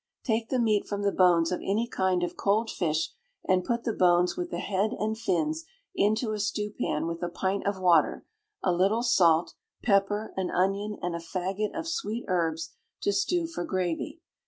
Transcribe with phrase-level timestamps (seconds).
[0.23, 3.11] Take the meat from the bones of any kind of cold fish,
[3.47, 7.67] and put the bones with the head and fins into a stewpan with a pint
[7.67, 8.25] of water,
[8.63, 9.53] a little salt,
[9.83, 14.19] pepper, an onion, and a faggot of sweet herbs, to stew for gravy.